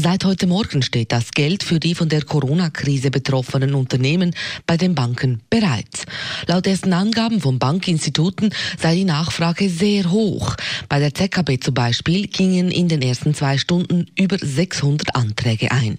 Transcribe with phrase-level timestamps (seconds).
[0.00, 4.32] Seit heute Morgen steht das Geld für die von der Corona-Krise betroffenen Unternehmen
[4.64, 6.06] bei den Banken bereit.
[6.46, 10.54] Laut ersten Angaben von Bankinstituten sei die Nachfrage sehr hoch.
[10.88, 15.98] Bei der ZKB zum Beispiel gingen in den ersten zwei Stunden über 600 Anträge ein.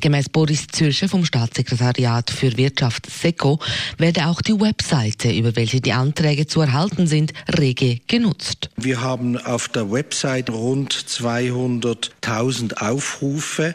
[0.00, 3.58] Gemäß Boris Zürcher vom Staatssekretariat für Wirtschaft SECO
[3.96, 8.68] werde auch die Webseite, über welche die Anträge zu erhalten sind, rege genutzt.
[8.76, 13.74] Wir haben auf der Webseite rund 200 1000 Aufrufe.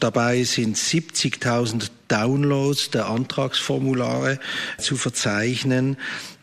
[0.00, 4.38] Dabei sind 70.000 Downloads der Antragsformulare
[4.78, 5.96] zu verzeichnen.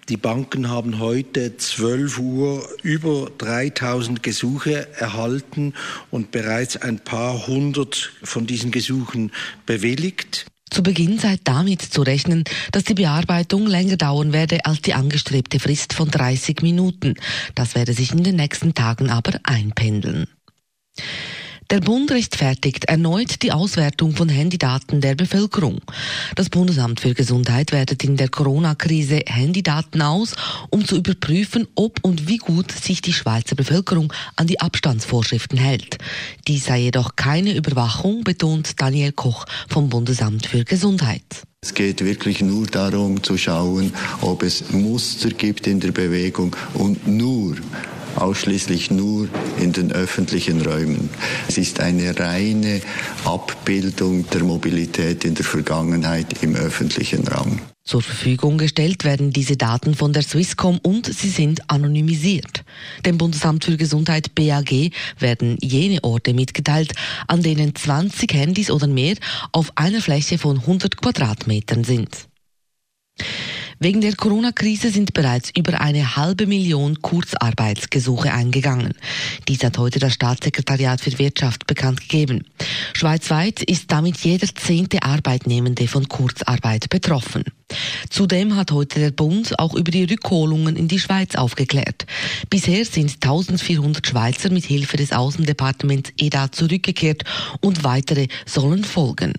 [0.09, 5.73] Die Banken haben heute 12 Uhr über 3000 Gesuche erhalten
[6.11, 9.31] und bereits ein paar hundert von diesen Gesuchen
[9.65, 10.45] bewilligt.
[10.69, 15.59] Zu Beginn sei damit zu rechnen, dass die Bearbeitung länger dauern werde als die angestrebte
[15.59, 17.13] Frist von 30 Minuten.
[17.55, 20.27] Das werde sich in den nächsten Tagen aber einpendeln.
[21.73, 25.81] Der Bund rechtfertigt erneut die Auswertung von Handydaten der Bevölkerung.
[26.35, 30.35] Das Bundesamt für Gesundheit wertet in der Corona-Krise Handydaten aus,
[30.69, 35.97] um zu überprüfen, ob und wie gut sich die Schweizer Bevölkerung an die Abstandsvorschriften hält.
[36.47, 41.23] Dies sei jedoch keine Überwachung, betont Daniel Koch vom Bundesamt für Gesundheit.
[41.63, 47.07] Es geht wirklich nur darum zu schauen, ob es Muster gibt in der Bewegung und
[47.07, 47.55] nur
[48.15, 49.27] ausschließlich nur
[49.59, 51.09] in den öffentlichen Räumen.
[51.47, 52.81] Es ist eine reine
[53.25, 57.59] Abbildung der Mobilität in der Vergangenheit im öffentlichen Raum.
[57.85, 62.63] Zur Verfügung gestellt werden diese Daten von der Swisscom und sie sind anonymisiert.
[63.05, 66.93] Dem Bundesamt für Gesundheit BAG werden jene Orte mitgeteilt,
[67.27, 69.15] an denen 20 Handys oder mehr
[69.51, 72.29] auf einer Fläche von 100 Quadratmetern sind.
[73.83, 78.93] Wegen der Corona-Krise sind bereits über eine halbe Million Kurzarbeitsgesuche eingegangen.
[79.49, 82.45] Dies hat heute das Staatssekretariat für Wirtschaft bekannt gegeben.
[82.93, 87.43] Schweizweit ist damit jeder zehnte Arbeitnehmende von Kurzarbeit betroffen.
[88.09, 92.05] Zudem hat heute der Bund auch über die Rückholungen in die Schweiz aufgeklärt.
[92.49, 97.25] Bisher sind 1400 Schweizer mit Hilfe des Außendepartements EDA zurückgekehrt
[97.59, 99.33] und weitere sollen folgen.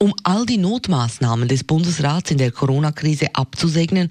[0.00, 4.08] Um all die Notmaßnahmen des Bundesrats in der Corona-Krise abzusegnen,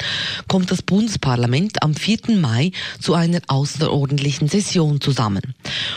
[0.49, 2.35] kommt das Bundesparlament am 4.
[2.35, 5.55] Mai zu einer außerordentlichen Session zusammen.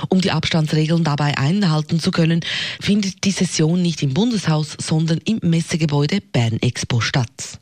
[0.08, 2.40] Um die Abstandsregeln dabei einhalten zu können,
[2.80, 7.58] findet die Session nicht im Bundeshaus, sondern im Messegebäude Bern Expo statt.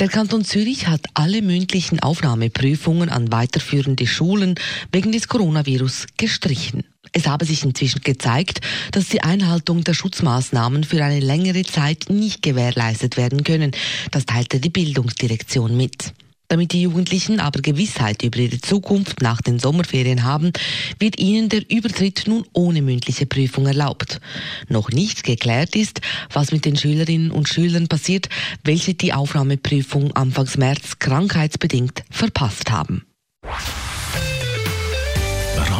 [0.00, 4.56] Der Kanton Zürich hat alle mündlichen Aufnahmeprüfungen an weiterführende Schulen
[4.90, 6.82] wegen des Coronavirus gestrichen.
[7.16, 8.60] Es habe sich inzwischen gezeigt,
[8.90, 13.70] dass die Einhaltung der Schutzmaßnahmen für eine längere Zeit nicht gewährleistet werden können.
[14.10, 16.12] Das teilte die Bildungsdirektion mit.
[16.48, 20.52] Damit die Jugendlichen aber Gewissheit über ihre Zukunft nach den Sommerferien haben,
[20.98, 24.20] wird ihnen der Übertritt nun ohne mündliche Prüfung erlaubt.
[24.68, 26.00] Noch nicht geklärt ist,
[26.32, 28.28] was mit den Schülerinnen und Schülern passiert,
[28.64, 33.06] welche die Aufnahmeprüfung Anfangs März krankheitsbedingt verpasst haben.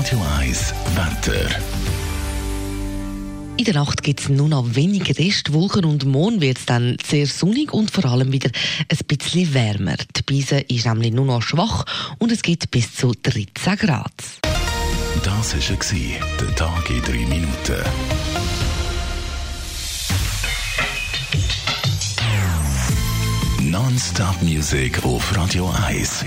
[0.05, 1.49] Radio 1 Wetter.
[3.57, 7.27] In der Nacht gibt es nur noch wenig Restwolken und morgen wird es dann sehr
[7.27, 8.51] sonnig und vor allem wieder
[8.91, 9.97] ein bisschen wärmer.
[10.15, 11.87] Die Beise ist nämlich nur noch schwach
[12.19, 14.13] und es geht bis zu 13 Grad.
[15.25, 15.99] Das war
[16.39, 17.83] der Tag in 3 Minuten.
[23.63, 26.27] Non-Stop Music auf Radio 1.